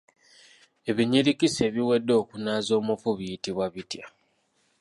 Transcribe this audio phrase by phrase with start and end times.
[0.89, 4.05] Ebinyirikisi ebiwedde okunaaza omufu biyitibwa bitya?